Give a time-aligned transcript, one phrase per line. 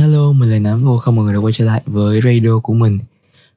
[0.00, 2.72] Hello, mình là Nám vô không mọi người đã quay trở lại với radio của
[2.72, 2.98] mình.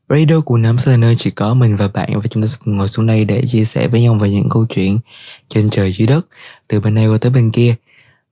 [0.10, 2.58] Radio của Nám sẽ là nơi chỉ có mình và bạn và chúng ta sẽ
[2.66, 5.00] cùng ngồi xuống đây để chia sẻ với nhau về những câu chuyện
[5.50, 6.28] trên trời dưới đất
[6.68, 7.76] từ bên này qua tới bên kia.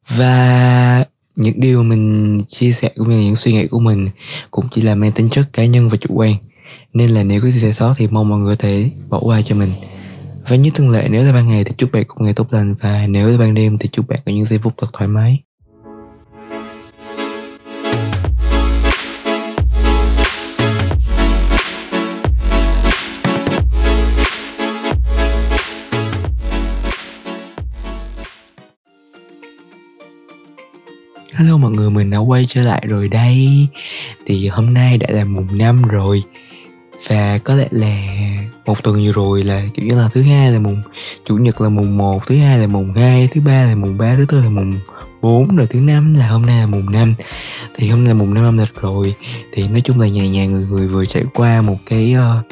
[0.10, 1.06] Và
[1.36, 4.08] những điều mình chia sẻ cũng như những suy nghĩ của mình
[4.52, 6.34] cũng chỉ là mang tính chất cá nhân và chủ quan.
[6.94, 9.42] Nên là nếu có gì sai sót thì mong mọi người có thể bỏ qua
[9.42, 9.72] cho mình.
[10.48, 12.76] Và như thường lệ nếu là ban ngày thì chúc bạn cũng ngày tốt lành
[12.82, 15.42] và nếu là ban đêm thì chúc bạn có những giây phút thật thoải mái.
[31.72, 33.68] Mọi người, mình đã quay trở lại rồi đây.
[34.26, 36.24] Thì hôm nay đã là mùng năm rồi.
[37.08, 37.98] Và có lẽ là
[38.66, 40.82] một tuần vừa rồi là kiểu như là thứ hai là mùng
[41.26, 44.16] Chủ nhật là mùng 1, thứ hai là mùng 2, thứ ba là mùng 3,
[44.16, 44.80] thứ tư là mùng
[45.22, 47.14] 4 rồi thứ năm là hôm nay là mùng 5
[47.76, 49.14] Thì hôm nay là mùng 5 âm lịch rồi.
[49.54, 52.46] Thì nói chung là nhà nhà người người vừa trải qua một cái uh,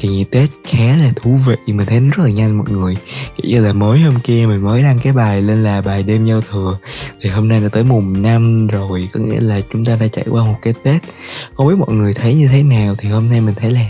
[0.00, 2.96] kỳ nghỉ Tết khá là thú vị mình thấy nó rất là nhanh mọi người.
[3.36, 6.24] Kiểu như là mới hôm kia mình mới đăng cái bài lên là bài đêm
[6.24, 6.78] giao thừa.
[7.20, 10.24] Thì hôm nay là tới mùng năm rồi, có nghĩa là chúng ta đã trải
[10.30, 11.02] qua một cái Tết.
[11.54, 13.86] Không biết mọi người thấy như thế nào, thì hôm nay mình thấy là,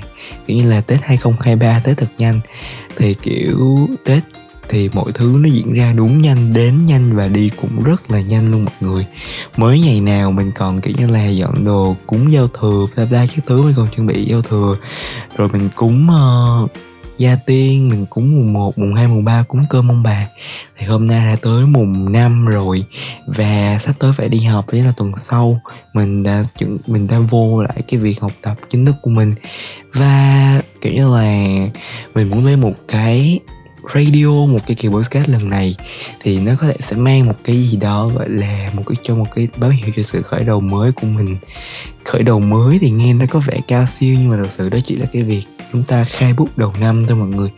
[0.46, 2.40] kiểu như là Tết 2023 Tết thật nhanh.
[2.96, 4.22] Thì kiểu Tết
[4.70, 8.20] thì mọi thứ nó diễn ra đúng nhanh đến nhanh và đi cũng rất là
[8.20, 9.06] nhanh luôn mọi người.
[9.56, 13.26] Mới ngày nào mình còn kiểu như là dọn đồ cúng giao thừa bla bla
[13.26, 14.76] cái thứ mình còn chuẩn bị giao thừa.
[15.36, 16.08] Rồi mình cúng
[16.64, 16.70] uh,
[17.18, 20.26] gia tiên mình cúng mùng 1, mùng 2, mùng 3 cúng cơm ông bà.
[20.78, 22.84] Thì hôm nay đã tới mùng 5 rồi
[23.26, 25.60] và sắp tới phải đi học thế là tuần sau
[25.92, 26.44] mình đã
[26.86, 29.32] mình đã vô lại cái việc học tập chính thức của mình.
[29.92, 31.54] Và kiểu như là
[32.14, 33.40] mình muốn lấy một cái
[33.94, 35.76] radio một cái kỳ podcast lần này
[36.20, 39.14] thì nó có thể sẽ mang một cái gì đó gọi là một cái cho
[39.14, 41.36] một cái báo hiệu cho sự khởi đầu mới của mình.
[42.04, 44.78] Khởi đầu mới thì nghe nó có vẻ cao siêu nhưng mà thực sự đó
[44.84, 45.42] chỉ là cái việc
[45.72, 47.48] chúng ta khai bút đầu năm thôi mọi người.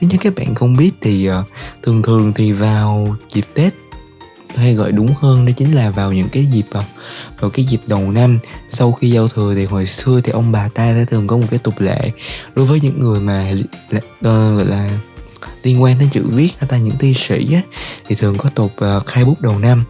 [0.00, 1.34] Nếu như các bạn không biết thì uh,
[1.82, 3.74] thường thường thì vào dịp tết
[4.58, 6.84] hay gọi đúng hơn đó chính là vào những cái dịp ờ,
[7.40, 8.38] vào, cái dịp đầu năm.
[8.70, 11.46] Sau khi giao thừa thì hồi xưa thì ông bà ta sẽ thường có một
[11.50, 12.10] cái tục lệ
[12.54, 13.52] đối với những người mà
[14.22, 14.98] ờ, gọi là
[15.68, 17.60] liên quan đến chữ viết hay ta những thi sĩ á,
[18.08, 19.84] thì thường có tục uh, khai bút đầu năm.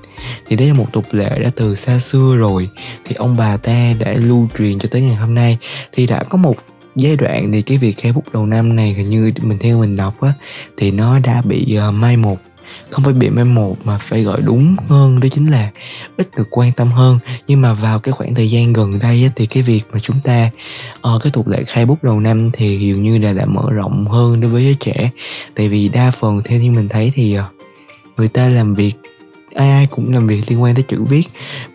[0.47, 2.69] Thì đây là một tục lệ đã từ xa xưa rồi
[3.05, 5.59] thì ông bà ta đã lưu truyền cho tới ngày hôm nay.
[5.93, 6.57] Thì đã có một
[6.97, 9.97] giai đoạn thì cái việc khai bút đầu năm này hình như mình theo mình
[9.97, 10.33] đọc á
[10.77, 12.37] thì nó đã bị uh, mai một
[12.91, 15.71] không phải bị mai một mà phải gọi đúng hơn đó chính là
[16.17, 17.19] ít được quan tâm hơn.
[17.47, 20.21] Nhưng mà vào cái khoảng thời gian gần đây á, thì cái việc mà chúng
[20.25, 20.51] ta
[21.15, 24.07] uh, cái tục lệ khai bút đầu năm thì dường như là đã mở rộng
[24.07, 25.11] hơn đối với giới trẻ.
[25.55, 27.45] Tại vì đa phần theo như mình thấy thì uh,
[28.17, 28.93] người ta làm việc
[29.55, 31.25] ai ai cũng làm việc liên quan tới chữ viết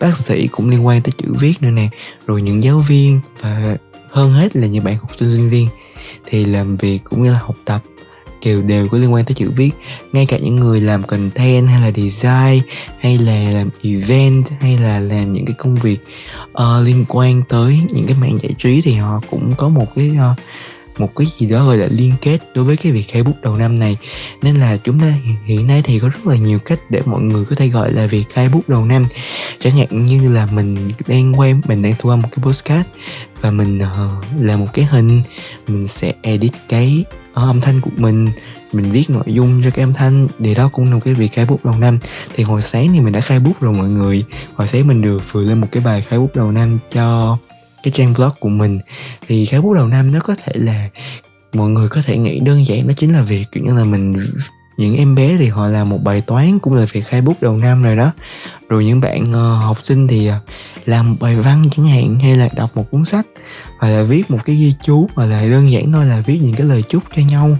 [0.00, 1.88] bác sĩ cũng liên quan tới chữ viết nữa nè
[2.26, 3.76] rồi những giáo viên và
[4.10, 5.68] hơn hết là những bạn học sinh sinh viên.
[6.26, 7.82] Thì làm việc cũng như là học tập
[8.44, 9.70] đều đều có liên quan tới chữ viết.
[10.12, 12.62] Ngay cả những người làm content hay là design
[13.00, 15.98] hay là làm event hay là làm những cái công việc
[16.46, 20.10] uh, liên quan tới những cái mạng giải trí thì họ cũng có một cái
[20.32, 20.38] uh,
[20.98, 23.56] một cái gì đó gọi là liên kết đối với cái việc khai bút đầu
[23.56, 23.96] năm này.
[24.42, 25.12] Nên là chúng ta
[25.44, 28.06] hiện nay thì có rất là nhiều cách để mọi người có thể gọi là
[28.06, 29.06] việc khai bút đầu năm.
[29.60, 32.88] Chẳng hạn như là mình đang quay mình đang thu âm một cái postcard
[33.40, 35.22] và mình ờ, uh, làm một cái hình
[35.68, 37.04] mình sẽ edit cái
[37.34, 38.28] Ờ, âm thanh của mình
[38.72, 41.32] mình viết nội dung cho cái âm thanh, thì đó cũng là một cái việc
[41.32, 41.98] khai bút đầu năm.
[42.34, 44.24] Thì hồi sáng thì mình đã khai bút rồi mọi người.
[44.54, 47.38] Hồi sáng mình được vừa lên một cái bài khai bút đầu năm cho
[47.82, 48.80] cái trang blog của mình.
[49.28, 50.88] Thì khai bút đầu năm nó có thể là,
[51.52, 54.16] mọi người có thể nghĩ đơn giản đó chính là việc, kiểu như là mình
[54.76, 57.56] những em bé thì họ làm một bài toán cũng là việc khai bút đầu
[57.56, 58.12] năm rồi đó.
[58.68, 60.34] Rồi những bạn uh, học sinh thì uh,
[60.86, 63.26] làm một bài văn chẳng hạn hay là đọc một cuốn sách
[63.78, 66.54] hoặc là viết một cái ghi chú hoặc là đơn giản thôi là viết những
[66.54, 67.56] cái lời chúc cho nhau.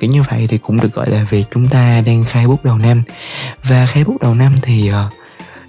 [0.00, 2.78] Kiểu như vậy thì cũng được gọi là việc chúng ta đang khai bút đầu
[2.78, 3.02] năm.
[3.64, 5.12] Và khai bút đầu năm thì uh,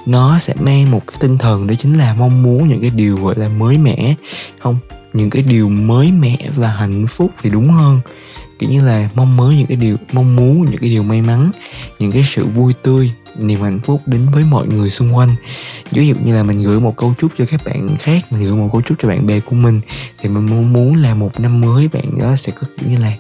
[0.06, 3.18] nó sẽ mang một cái tinh thần đó chính là mong muốn những cái điều
[3.18, 4.16] gọi là mới mẻ.
[4.60, 4.78] Không
[5.14, 8.00] những cái điều mới mẻ và hạnh phúc thì đúng hơn
[8.60, 11.52] kiểu như là mong mới những cái điều mong muốn những cái điều may mắn
[12.00, 15.36] những cái sự vui tươi niềm hạnh phúc đến với mọi người xung quanh.
[15.92, 18.56] Ví dụ như là mình gửi một câu chúc cho các bạn khác mình gửi
[18.56, 19.82] một câu chúc cho bạn bè của mình
[20.20, 23.14] thì mình mong muốn là một năm mới bạn đó sẽ có kiểu như là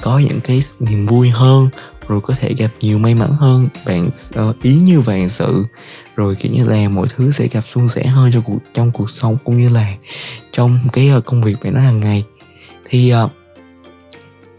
[0.00, 1.68] có những cái niềm vui hơn
[2.08, 5.64] rồi có thể gặp nhiều may mắn hơn bạn ờ, ý như vạn sự.
[6.16, 9.10] Rồi kiểu như là mọi thứ sẽ gặp suôn sẻ hơn cho cuộc trong cuộc
[9.10, 9.94] sống cũng như là
[10.52, 12.24] trong cái ờ, công việc bạn nói hàng ngày.
[12.90, 13.30] Thì uh,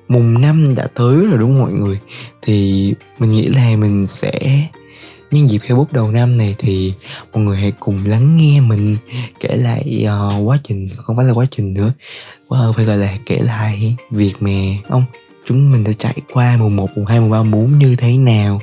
[0.08, 2.00] mùng năm đã tới rồi đúng không mọi người?
[2.42, 4.32] Thì mình nghĩ là mình sẽ
[5.32, 6.94] nhân dịp khai bút đầu năm này thì
[7.34, 8.98] mọi người hãy cùng lắng nghe mình
[9.40, 11.94] kể lại uh, quá trình không phải là quá trình nữa
[12.48, 14.52] quá phải gọi là kể lại việc mà
[14.90, 15.04] ông
[15.46, 18.18] chúng mình đã trải qua mùng 1, mùng 2, mùng 3, mùng 4 như thế
[18.18, 18.62] nào.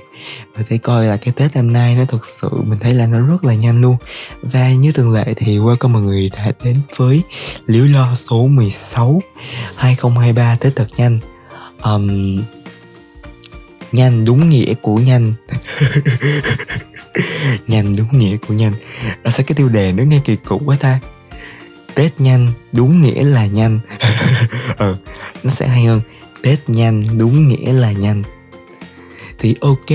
[0.54, 3.20] Và thấy coi là cái Tết năm nay nó thật sự mình thấy là nó
[3.20, 3.96] rất là nhanh luôn.
[4.42, 7.22] Và như thường lệ thì qua welcome mọi người đã đến với
[7.66, 9.22] Liễu Lo số 16
[9.76, 11.18] 2023 Tết thật nhanh
[11.84, 12.38] um,
[13.92, 15.34] nhanh đúng nghĩa của nhanh.
[17.66, 18.72] Nhanh đúng nghĩa của nhanh.
[19.24, 20.98] Nó sẽ cái tiêu đề nó nghe kỳ cục quá ta.
[21.94, 23.80] Tết nhanh đúng nghĩa là nhanh.
[24.78, 24.96] Ừ
[25.42, 26.00] nó sẽ hay hơn.
[26.42, 28.22] Tết nhanh đúng nghĩa là nhanh.
[29.38, 29.90] Thì ok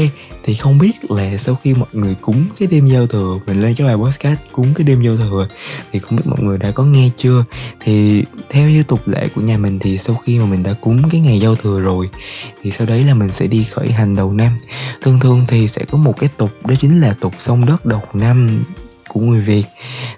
[0.47, 3.75] thì không biết là sau khi mọi người cúng cái đêm giao thừa, mình lên
[3.75, 5.47] cái bài podcast cúng cái đêm giao thừa
[5.91, 7.43] thì không biết mọi người đã có nghe chưa?
[7.79, 11.09] Thì theo như tục lệ của nhà mình thì sau khi mà mình đã cúng
[11.09, 12.09] cái ngày giao thừa rồi,
[12.61, 14.57] thì sau đấy là mình sẽ đi khởi hành đầu năm.
[15.01, 18.01] Thường thường thì sẽ có một cái tục, đó chính là tục sông đất đầu
[18.13, 18.63] năm
[19.09, 19.63] của người Việt.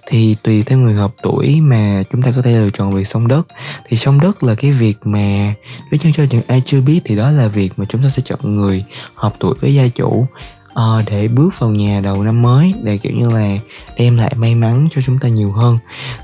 [0.08, 3.28] Thì tùy theo người hợp tuổi mà chúng ta có thể lựa chọn việc sông
[3.28, 3.48] đất.
[3.88, 5.54] Thì sông đất là cái việc mà
[5.92, 8.22] nếu như cho những ai chưa biết thì đó là việc mà chúng ta sẽ
[8.26, 8.84] chọn người
[9.16, 10.26] hợp tuổi với gia chủ
[10.80, 13.58] uh, để bước vào nhà đầu năm mới để kiểu như là
[13.98, 15.78] đem lại may mắn cho chúng ta nhiều hơn.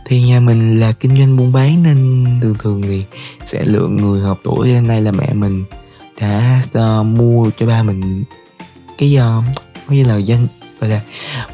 [0.05, 3.05] Thì nhà mình là kinh doanh buôn bán nên thường thường thì
[3.45, 4.75] sẽ lựa người hợp tuổi.
[4.75, 5.63] Hôm nay là mẹ mình
[6.21, 8.23] đã uh, mua cho ba mình
[8.97, 10.47] cái ờ, uh, như là danh
[10.79, 11.01] gọi là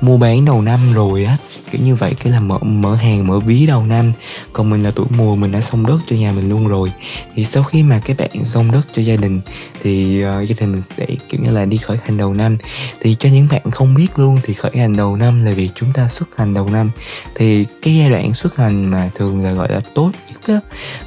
[0.02, 1.38] mua bán đầu năm rồi á
[1.72, 4.12] kiểu như vậy cái là mở mở hàng mở ví đầu năm.
[4.54, 6.92] Còn mình là tuổi mùa mình đã xong đất cho nhà mình luôn rồi.
[7.36, 9.42] Thì sau khi mà các bạn xong đất cho gia đình
[9.84, 12.56] thì uh, gia đình mình sẽ kiểu như là đi khởi hành đầu năm.
[13.00, 15.94] Thì cho những bạn không biết luôn thì khởi hành đầu năm là việc chúng
[15.94, 16.92] ta xuất hành đầu năm.
[17.36, 20.60] Thì cái giai đoạn xuất hành mà thường là gọi là tốt nhất á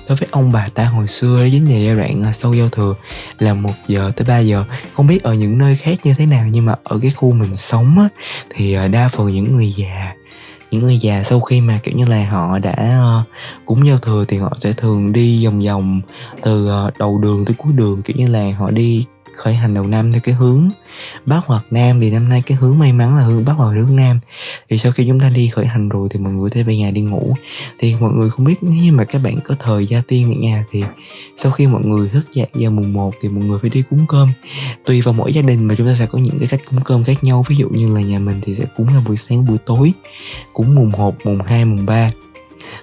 [0.08, 2.68] đối với ông bà ta hồi xưa đó chính là giai đoạn à, sau giao
[2.68, 2.94] thừa
[3.38, 4.64] là một giờ tới 3 giờ.
[4.94, 7.56] Không biết ở những nơi khác như thế nào nhưng mà ở cái khu mình
[7.56, 8.03] sống á
[8.50, 10.14] thì ờ, đa phần những người già,
[10.70, 13.22] những người già sau khi mà, kiểu như là, họ đã ờ,
[13.64, 16.00] cúng giao thừa thì họ sẽ thường đi vòng vòng
[16.42, 19.04] từ ờ, đầu đường tới cuối đường, kiểu như là, họ đi
[19.36, 20.70] khởi hành đầu năm theo cái hướng
[21.26, 23.96] Bắc hoặc Nam, thì năm nay cái hướng may mắn là hướng Bắc hoặc hướng
[23.96, 24.20] Nam.
[24.68, 26.90] Thì sau khi chúng ta đi khởi hành rồi thì mọi người sẽ về nhà
[26.90, 27.34] đi ngủ.
[27.78, 30.64] Thì mọi người không biết nếu mà các bạn có thời gia tiên ở nhà
[30.70, 30.84] thì
[31.36, 34.06] sau khi mọi người thức dậy vào mùng 1 thì mọi người phải đi cúng
[34.08, 34.28] cơm.
[34.84, 37.04] Tùy vào mỗi gia đình mà chúng ta sẽ có những cái cách cúng cơm
[37.04, 37.44] khác nhau.
[37.48, 39.92] Ví dụ như là nhà mình thì sẽ cúng là buổi sáng, buổi tối,
[40.52, 42.10] cúng mùng 1 mùng 2 mùng 3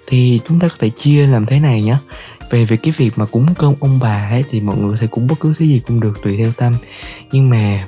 [0.08, 1.96] thì chúng ta có thể chia làm thế này nhé
[2.52, 5.08] về về cái việc mà cúng cơm ông bà ấy thì mọi người có thể
[5.08, 6.76] cúng bất cứ thứ gì cũng được tùy theo tâm.
[7.32, 7.88] Nhưng mà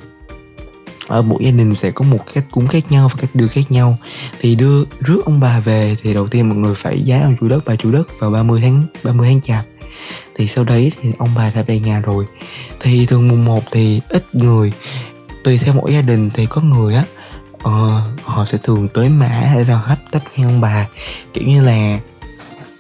[1.08, 3.62] ở mỗi gia đình sẽ có một cách cúng khác nhau và cách đưa khác
[3.70, 3.98] nhau.
[4.40, 7.48] Thì đưa rước ông bà về thì đầu tiên mọi người phải giá ông chủ
[7.48, 9.66] đất bà chủ đất vào 30 tháng 30 tháng chạp.
[10.36, 12.26] Thì sau đấy thì ông bà đã về nhà rồi.
[12.80, 14.72] Thì thường mùng 1 thì ít người.
[15.44, 17.04] Tùy theo mỗi gia đình thì có người á
[17.54, 20.88] uh, họ sẽ thường tới mã hay là hấp tấp heo ông bà.
[21.34, 22.00] Kiểu như là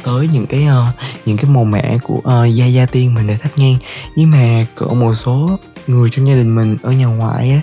[0.04, 0.96] tới những cái uh,
[1.26, 3.78] những cái màu mẻ của uh, gia gia tiên mình để thắp nhang.
[4.18, 7.62] Nhưng mà cỡ một số người trong gia đình mình ở nhà ngoại á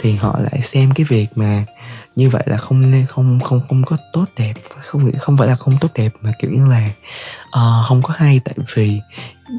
[0.00, 1.64] thì họ lại xem cái việc mà
[2.16, 5.54] như vậy là không nên không không không có tốt đẹp không không phải là
[5.54, 6.90] không tốt đẹp mà kiểu như là
[7.46, 8.40] uh, không có hay.
[8.44, 9.00] Tại vì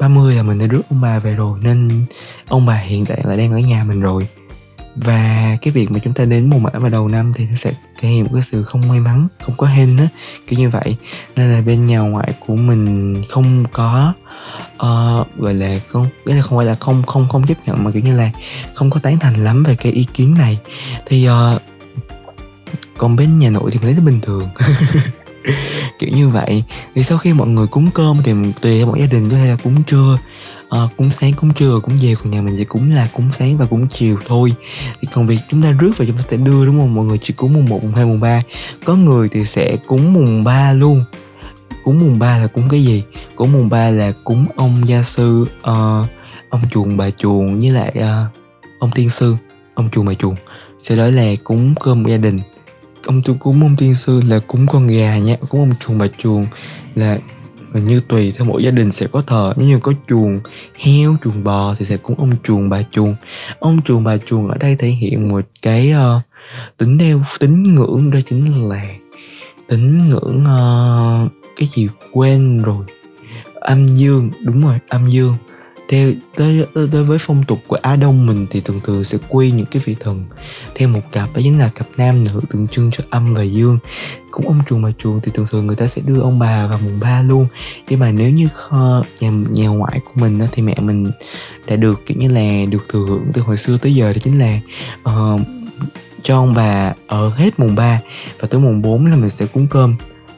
[0.00, 2.06] 30 là mình đã rước ông bà về rồi nên
[2.48, 4.26] ông bà hiện tại là đang ở nhà mình rồi
[4.96, 7.72] và cái việc mà chúng ta đến mùa mã vào đầu năm thì nó sẽ
[8.00, 10.08] thể hiện một cái sự không may mắn không có hên á
[10.46, 10.96] kiểu như vậy.
[11.36, 14.12] Nên là bên nhà ngoại của mình không có
[14.74, 17.90] uh, gọi là không cái là không phải là không không không chấp nhận mà
[17.90, 18.30] kiểu như là
[18.74, 20.58] không có tán thành lắm về cái ý kiến này.
[21.06, 21.62] Thì uh,
[22.98, 24.48] còn bên nhà nội thì mình thấy nó bình thường.
[25.98, 26.64] Kiểu như vậy.
[26.94, 29.46] Thì sau khi mọi người cúng cơm thì tùy theo mỗi gia đình có thể
[29.46, 30.18] là cúng trưa
[30.72, 33.30] Ờ, à, cúng sáng cúng trưa cúng về còn nhà mình chỉ cúng là cúng
[33.30, 34.52] sáng và cúng chiều thôi.
[35.00, 36.94] Thì còn việc chúng ta rước và chúng ta sẽ đưa đúng không?
[36.94, 38.42] Mọi người chỉ cúng mùng 1, mùng 2, mùng 3
[38.84, 41.04] có người thì sẽ cúng mùng 3 luôn.
[41.84, 43.02] Cúng mùng 3 là cúng cái gì?
[43.36, 46.08] Cúng mùng 3 là cúng ông gia sư uh,
[46.48, 48.32] ông chuồng bà chuồng với lại uh,
[48.78, 49.36] ông tiên sư
[49.74, 50.36] ông chuồng bà chuồng.
[50.78, 52.40] Sau đó là cúng cơm gia đình.
[53.06, 56.06] Ông tu cúng ông tiên sư là cúng con gà nha cúng ông chuồng bà
[56.18, 56.46] chuồng
[56.94, 57.18] là
[57.72, 59.54] và như tùy theo mỗi gia đình sẽ có thờ.
[59.56, 60.40] Nếu như có chuồng
[60.78, 63.14] heo chuồng bò thì sẽ cúng ông chuồng bà chuồng.
[63.58, 66.22] Ông chuồng bà chuồng ở đây thể hiện một cái uh,
[66.76, 68.10] tính đeo tính ngưỡng.
[68.10, 68.84] Đó chính là
[69.68, 72.84] tính ngưỡng uh, cái gì quên rồi.
[73.54, 74.30] Âm dương.
[74.44, 75.34] Đúng rồi âm dương
[75.92, 79.50] theo tới đối với phong tục của Á Đông mình thì thường thường sẽ quy
[79.50, 80.24] những cái vị thần.
[80.74, 83.78] Theo một cặp đó chính là cặp nam nữ tượng trưng cho âm và dương.
[84.30, 86.78] Cũng ông chuồng bà chuồng thì thường thường người ta sẽ đưa ông bà vào
[86.78, 87.46] mùng ba luôn.
[87.88, 88.48] Nhưng mà nếu như
[89.20, 91.10] nhà nhà ngoại của mình đó, thì mẹ mình
[91.66, 94.38] đã được kiểu như là được thừa hưởng từ hồi xưa tới giờ đó chính
[94.38, 94.60] là
[95.08, 95.40] uh,
[96.22, 98.00] cho ông bà ở hết mùng 3
[98.40, 99.94] và tới mùng 4 là mình sẽ cúng cơm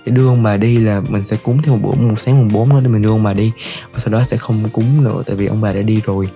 [0.07, 2.53] để đưa ông bà đi là mình sẽ cúng thêm một bữa một sáng mùng
[2.53, 3.53] 4 nữa để mình đưa ông bà đi.
[3.93, 6.29] Và sau đó sẽ không cúng nữa, tại vì ông bà đã đi rồi.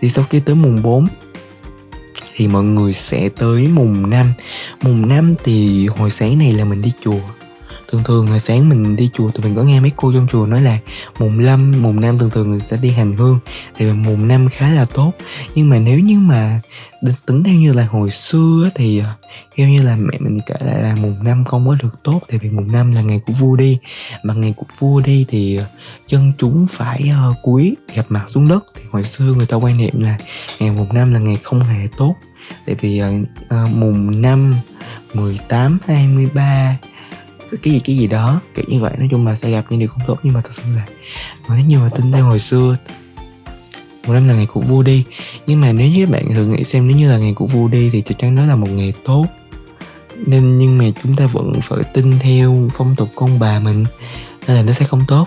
[0.00, 1.06] Thì sau khi tới mùng 4
[2.34, 4.32] thì mọi người sẽ tới mùng 5
[4.82, 7.20] mùng 5 thì hồi sáng này là mình đi chùa
[7.92, 10.46] thường thường hồi sáng mình đi chùa thì mình có nghe mấy cô trong chùa
[10.46, 10.78] nói là
[11.18, 13.38] mùng năm mùng năm thường thường người sẽ đi hành hương
[13.76, 15.12] thì mùng năm khá là tốt.
[15.54, 16.60] Nhưng mà nếu như mà
[17.26, 19.06] tính theo như là hồi xưa thì ờ,
[19.56, 22.38] theo như là mẹ mình kể lại là mùng năm không có được tốt tại
[22.42, 23.78] vì mùng năm là ngày của vua đi.
[24.22, 25.64] Mà ngày của vua đi thì ờ,
[26.06, 28.64] dân chân chúng phải uh, cúi gặp mặt xuống đất.
[28.74, 30.18] Thì hồi xưa người ta quan niệm là
[30.60, 32.14] ngày mùng năm là ngày không hề tốt.
[32.66, 34.54] Tại vì uh, uh, mùng năm
[35.14, 36.78] 18, 23
[37.62, 38.92] cái gì cái gì đó, kiểu như vậy.
[38.98, 40.86] Nói chung là sẽ gặp những điều không tốt, nhưng mà thật sự là
[41.48, 42.76] nếu như mà tin theo hồi xưa,
[44.06, 45.04] một năm là ngày của vua đi.
[45.46, 47.68] Nhưng mà nếu như các bạn thử nghĩ xem, nếu như là ngày của vua
[47.68, 49.26] đi thì chắc chắn đó là một ngày tốt.
[50.26, 53.84] Nên, nhưng mà chúng ta vẫn phải tin theo phong tục con bà mình,
[54.46, 55.26] nên là nó sẽ không tốt.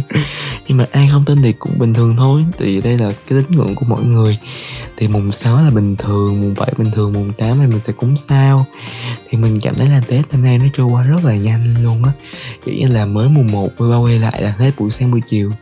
[0.68, 2.44] nhưng mà ai không tin thì cũng bình thường thôi.
[2.58, 4.38] Thì đây là cái tín ngưỡng của mỗi người.
[4.96, 7.92] Thì mùng 6 là bình thường, mùng 7 bình thường, mùng 8 thì mình sẽ
[7.92, 8.66] cúng sao.
[9.28, 12.04] Thì mình cảm thấy là tết năm nay nó trôi qua rất là nhanh luôn
[12.04, 12.12] á.
[12.64, 15.20] Kiểu như là mới mùng 1 quay qua quay lại là hết buổi sáng buổi
[15.26, 15.52] chiều.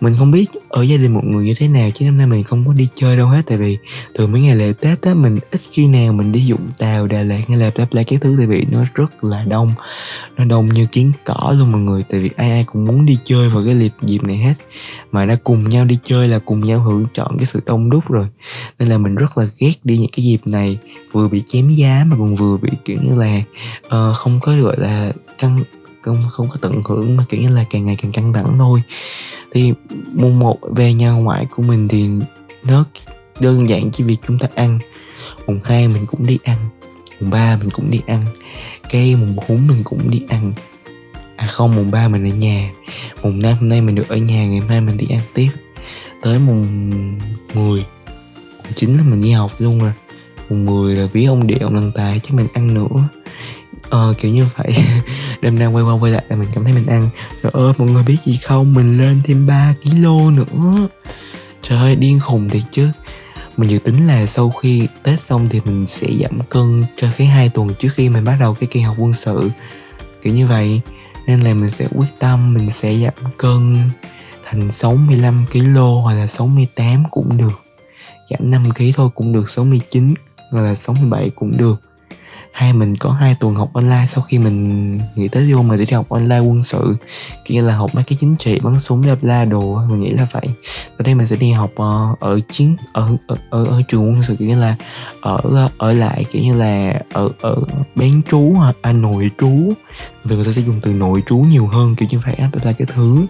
[0.00, 2.44] Mình không biết ở gia đình một người như thế nào, chứ năm nay mình
[2.44, 3.42] không có đi chơi đâu hết.
[3.46, 3.78] Tại vì
[4.14, 7.22] từ mấy ngày lễ tết á, mình ít khi nào mình đi dụng tàu, đà
[7.22, 8.34] lạt hay là đáp lại các thứ.
[8.38, 9.72] Tại vì nó rất là đông.
[10.36, 12.02] Nó đông như kiến cỏ luôn mọi người.
[12.08, 14.54] Tại vì ai ai cũng muốn đi chơi vào cái dịp dịp này hết.
[15.12, 18.10] Mà đã cùng nhau đi chơi là cùng nhau hưởng chọn cái sự đông đúc
[18.10, 18.26] rồi.
[18.78, 20.78] Nên là mình rất là ghét đi những cái dịp này.
[21.12, 23.42] Vừa bị chém giá mà còn vừa bị kiểu như là
[23.86, 25.64] uh, không có gọi là căng
[26.02, 28.82] không không có tận hưởng mà kiểu như là càng ngày càng căng thẳng thôi.
[29.52, 29.72] Thì
[30.14, 32.08] mùng một về nhà ngoại của mình thì
[32.62, 32.84] nó
[33.40, 34.78] đơn giản chỉ việc chúng ta ăn.
[35.46, 36.58] Mùng hai mình cũng đi ăn
[37.20, 38.22] mùng ba mình cũng đi ăn
[38.90, 40.52] cái mùng bốn mình cũng đi ăn
[41.38, 42.70] à không, mùng ba mình ở nhà.
[43.22, 45.50] Mùng năm hôm nay mình được ở nhà, ngày mai mình đi ăn tiếp.
[46.22, 47.18] Tới mùng
[47.54, 47.84] 10
[48.64, 49.92] mùng 9 là mình đi học luôn rồi.
[50.50, 53.08] Mùng 10 là ví ông địa ông lần tài chứ mình ăn nữa.
[53.90, 54.76] Ờ kiểu như vậy.
[55.40, 57.08] Đêm nay quay qua quay lại là mình cảm thấy mình ăn.
[57.42, 58.74] Rồi ơi mọi người biết gì không?
[58.74, 60.88] Mình lên thêm 3 kg nữa.
[61.62, 62.88] Trời ơi, điên khùng thiệt chứ.
[63.56, 67.26] Mình dự tính là sau khi tết xong thì mình sẽ giảm cân cho cái
[67.26, 69.50] hai tuần trước khi mình bắt đầu cái kỳ học quân sự.
[70.22, 70.80] Kiểu như vậy
[71.28, 73.90] nên là mình sẽ quyết tâm, mình sẽ giảm cân
[74.44, 77.60] thành 65 kg hoặc là 68 cũng được.
[78.30, 80.14] Giảm 5 kg thôi cũng được 69
[80.50, 81.87] hoặc là 67 cũng được
[82.52, 85.84] hai mình có hai tuần học online sau khi mình nghĩ tới vô mình sẽ
[85.84, 86.96] đi học online quân sự.
[87.44, 90.26] Kia là học mấy cái chính trị bắn súng bla bla đồ mình nghĩ là
[90.32, 90.48] vậy.
[90.96, 94.22] Ở đây mình sẽ đi học uh, ở chiến ở ở, ở ở trường quân
[94.22, 94.76] sự kiểu như là
[95.20, 97.56] ở ờ, ở lại kiểu như là ở ở
[97.94, 99.72] bán trú à, nội trú.
[100.24, 102.72] Vì người ta sẽ dùng từ nội trú nhiều hơn kiểu như vậy á bla
[102.72, 103.26] cái thứ.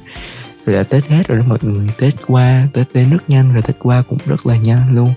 [0.66, 3.62] Rồi là Tết hết rồi đó mọi người Tết qua, Tết đến rất nhanh Rồi
[3.62, 5.14] Tết qua cũng rất là nhanh luôn.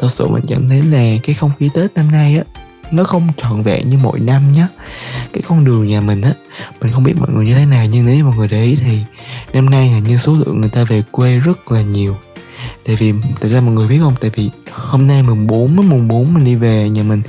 [0.00, 2.44] Thật sự mình cảm thấy là cái không khí Tết năm nay á
[2.90, 4.66] nó không trọn vẹn như mỗi năm nhé
[5.32, 6.32] cái con đường nhà mình á
[6.80, 8.98] mình không biết mọi người như thế nào nhưng nếu mọi người để ý thì
[9.52, 12.16] năm nay hình như số lượng người ta về quê rất là nhiều.
[12.86, 14.14] Tại vì tại sao mọi người biết không?
[14.20, 17.22] Tại vì hôm nay mùng 4 á mùng 4 mình đi về nhà mình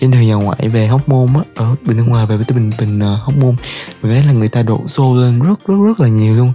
[0.00, 2.70] trên đường nhà ngoại về hóc môn á ở bình nước ngoài về với bình
[2.78, 3.56] bình uh, ờ, hóc môn.
[4.02, 6.52] Mình thấy là người ta đổ xô lên rất rất rất là nhiều luôn.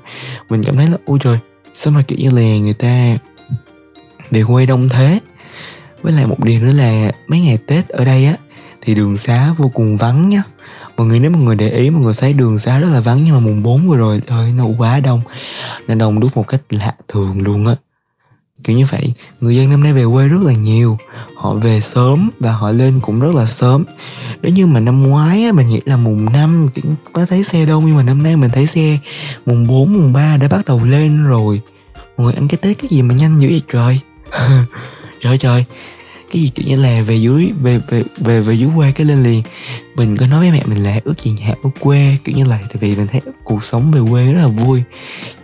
[0.50, 1.38] Mình cảm thấy là ôi trời
[1.74, 3.18] sao mà kiểu như là người ta
[4.32, 5.20] về quê đông thế?
[6.02, 8.36] Với lại một điều nữa là mấy ngày tết ở đây á
[8.84, 10.44] thì đường xá vô cùng vắng nhá.
[10.98, 13.24] Mọi người nếu mọi người để ý mọi người thấy đường xá rất là vắng
[13.24, 15.22] nhưng mà mùng 4 vừa rồi ơi nó quá đông.
[15.88, 17.76] Nó đông đúc một cách lạ thường luôn á.
[18.64, 20.98] Kiểu như vậy người dân năm nay về quê rất là nhiều.
[21.36, 23.84] Họ về sớm và họ lên cũng rất là sớm.
[24.42, 26.70] Nếu như mà năm ngoái á, mình nghĩ là mùng 5
[27.14, 28.98] có thấy xe đâu nhưng mà năm nay mình thấy xe
[29.46, 31.62] mùng 4, mùng 3 đã bắt đầu lên rồi.
[32.18, 34.00] Mọi người ăn cái tết cái gì mà nhanh dữ vậy trời?
[35.22, 35.66] Trời trời
[36.34, 39.24] cái gì kiểu như là về dưới về về về về dưới quê cái lên
[39.24, 39.44] liền.
[39.96, 42.60] Mình có nói với mẹ mình là ước gì nhà ở quê kiểu như là
[42.62, 44.84] tại vì mình thấy cuộc sống về quê rất là vui.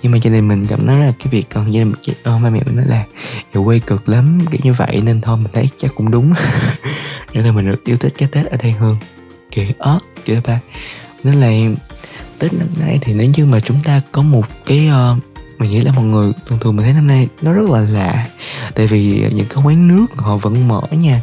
[0.02, 2.42] Nhưng mà cho nên mình cảm thấy là cái việc còn gia đình chị oh,
[2.42, 3.04] ba mẹ mình nói là
[3.54, 6.34] về quê cực lắm kiểu như vậy nên thôi mình thấy chắc cũng đúng.
[7.34, 8.98] Nên là mình được yêu thích cái tết ở đây hơn.
[9.52, 10.60] Kiểu ớt kiểu ba.
[11.24, 11.52] Nên là
[12.40, 15.29] tết năm nay thì nếu như mà chúng ta có một cái uh,
[15.60, 18.28] mình nghĩ là mọi người thường thường mình thấy năm nay nó rất là lạ.
[18.76, 21.22] Tại vì những cái quán nước họ vẫn mở nha.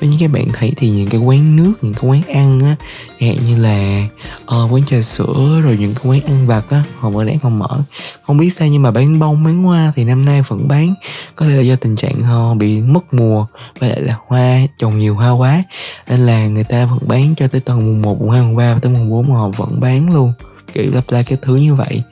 [0.00, 2.76] Với những cái bạn thấy thì những cái quán nước những cái quán ăn á
[3.20, 4.06] chẳng hạn như là
[4.42, 7.58] uh, quán trà sữa rồi những cái quán ăn vặt á họ vẫn đang còn
[7.58, 7.82] mở.
[8.26, 10.94] Không biết sao nhưng mà bán bông bán hoa thì năm nay vẫn bán.
[11.34, 13.46] Có thể là do tình trạng họ bị mất mùa
[13.78, 15.62] và lại là hoa trồng nhiều hoa quá.
[16.08, 18.74] Nên là người ta vẫn bán cho tới tuần mùng 1, mùng 2, mùng 3
[18.74, 20.32] và tới mùng 4 mà họ vẫn bán luôn.
[20.72, 22.02] Kiểu lặp lại cái thứ như vậy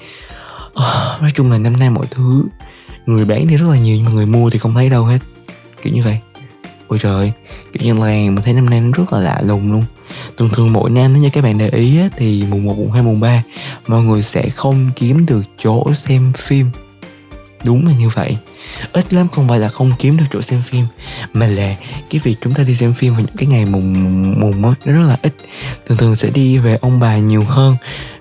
[0.78, 2.48] oh, nói chung là năm nay mọi thứ
[3.06, 5.18] người bán thì rất là nhiều nhưng mà người mua thì không thấy đâu hết.
[5.82, 6.18] Kiểu như vậy.
[6.88, 7.32] Ôi trời
[7.72, 9.84] kiểu như là mình thấy năm nay nó rất là lạ lùng luôn.
[10.36, 12.90] Thường thường mỗi năm nếu như các bạn để ý á, thì mùng 1, mùng
[12.90, 13.42] 2, mùng 3
[13.86, 16.70] mọi người sẽ không kiếm được chỗ xem phim.
[17.64, 18.36] Đúng là như vậy
[18.92, 20.84] ít lắm không phải là không kiếm được chỗ xem phim
[21.32, 21.76] mà là
[22.10, 23.94] cái việc chúng ta đi xem phim vào những cái ngày mùng
[24.40, 25.34] mùng á nó rất là ít.
[25.86, 27.76] Thường thường sẽ đi về ông bà nhiều hơn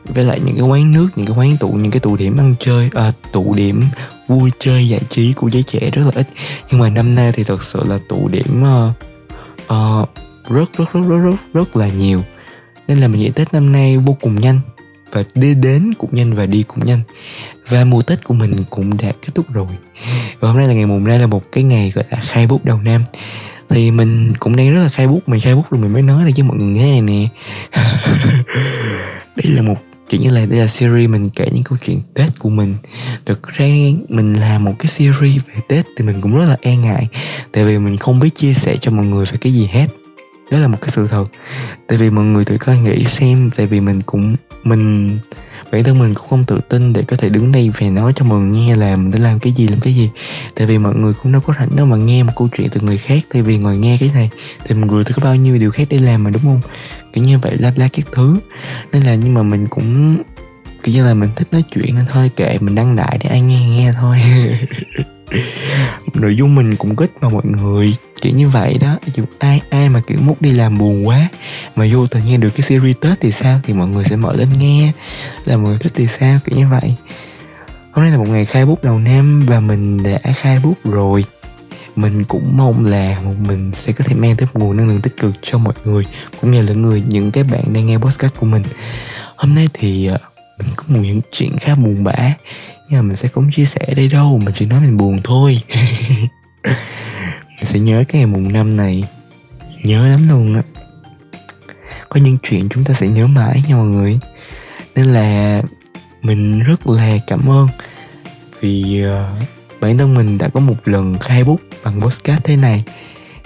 [0.05, 2.55] với lại những cái quán nước những cái quán tụ những cái tụ điểm ăn
[2.59, 3.83] chơi à, tụ điểm
[4.27, 6.27] vui chơi giải trí của giới trẻ rất là ít.
[6.71, 8.91] Nhưng mà năm nay thì thật sự là tụ điểm uh,
[9.73, 10.09] uh,
[10.49, 12.23] rất, rất rất rất rất rất là nhiều.
[12.87, 14.59] Nên là mình nghĩ tết năm nay vô cùng nhanh
[15.11, 17.01] và đi đến cũng nhanh và đi cũng nhanh.
[17.69, 19.67] Và mùa tết của mình cũng đã kết thúc rồi.
[20.39, 22.65] Và hôm nay là ngày mùng nay là một cái ngày gọi là khai bút
[22.65, 23.03] đầu năm.
[23.69, 26.23] Thì mình cũng đang rất là khai bút, mình khai bút rồi mình mới nói
[26.23, 27.27] đây với mọi người nghe này nè.
[29.35, 29.75] Đây là một,
[30.09, 32.75] kiểu như là đây là series mình kể những câu chuyện tết của mình.
[33.25, 33.65] Thực ra
[34.09, 37.07] mình làm một cái series về tết thì mình cũng rất là e ngại.
[37.51, 39.87] Tại vì mình không biết chia sẻ cho mọi người về cái gì hết
[40.51, 41.25] đó là một cái sự thật.
[41.87, 45.17] Tại vì mọi người tự coi nghĩ xem, tại vì mình cũng, mình,
[45.71, 48.25] bản thân mình cũng không tự tin để có thể đứng đây và nói cho
[48.25, 50.09] mọi người nghe là mình đã làm cái gì, làm cái gì.
[50.55, 52.81] Tại vì mọi người cũng đâu có rảnh đâu mà nghe một câu chuyện từ
[52.81, 53.19] người khác.
[53.33, 54.29] Tại vì ngồi nghe cái này
[54.65, 56.61] thì mọi người có bao nhiêu điều khác để làm mà, đúng không?
[57.13, 58.39] Kiểu như vậy la la các thứ.
[58.91, 60.17] Nên là nhưng mà mình cũng,
[60.83, 63.41] kiểu như là mình thích nói chuyện nên thôi, kệ, mình đăng đại để ai
[63.41, 64.21] nghe nghe thôi.
[66.13, 67.93] Nội dung mình cũng ít mà mọi người
[68.27, 68.95] kiểu như vậy đó.
[69.13, 71.27] Dù ai ai mà kiểu múc đi làm buồn quá
[71.75, 73.59] mà vô tự nghe được cái series tết thì sao?
[73.63, 74.91] Thì mọi người sẽ mở lên nghe.
[75.45, 76.39] Là mọi người thích thì sao?
[76.45, 76.93] Kiểu như vậy.
[77.91, 81.25] Hôm nay là một ngày khai bút đầu năm và mình đã khai bút rồi.
[81.95, 85.17] Mình cũng mong là mình sẽ có thể mang tới một nguồn năng lượng tích
[85.17, 86.05] cực cho mọi người,
[86.41, 88.63] cũng như là người, những cái bạn đang nghe podcast của mình.
[89.35, 90.17] Hôm nay thì ờ,
[90.59, 92.33] mình có một những chuyện khá buồn bã,
[92.89, 95.21] nhưng mà mình sẽ không chia sẻ ở đây đâu, mình chỉ nói mình buồn
[95.23, 95.61] thôi.
[97.67, 99.03] sẽ nhớ cái ngày mùng năm này.
[99.83, 100.61] Nhớ lắm luôn á.
[102.09, 104.19] Có những chuyện chúng ta sẽ nhớ mãi nha mọi người.
[104.95, 105.61] Nên là
[106.21, 107.67] mình rất là cảm ơn
[108.59, 109.47] vì uh,
[109.81, 112.83] bản thân mình đã có một lần khai bút bằng postcard thế này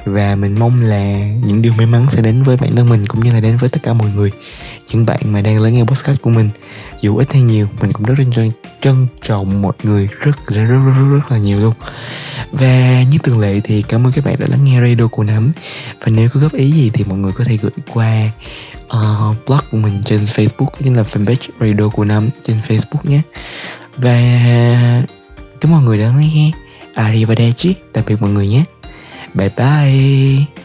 [0.05, 3.23] và mình mong là những điều may mắn sẽ đến với bản thân mình cũng
[3.23, 4.31] như là đến với tất cả mọi người.
[4.91, 6.49] Những bạn mà đang lắng nghe podcast của mình
[7.01, 10.79] dù ít hay nhiều mình cũng rất trân, trân trọng mọi người rất rất, rất
[10.85, 11.73] rất rất là nhiều luôn.
[12.51, 15.51] Và như thường lệ thì cảm ơn các bạn đã lắng nghe radio của nắm.
[15.99, 18.29] Và nếu có góp ý gì thì mọi người có thể gửi qua
[18.85, 23.21] uh, blog của mình trên facebook như là fanpage radio của nắm trên facebook nhé.
[23.97, 24.17] Và
[25.61, 26.51] cảm ơn mọi người đã lắng nghe.
[26.93, 28.63] Arrivederci tạm biệt mọi người nhé.
[29.33, 30.60] 拜拜。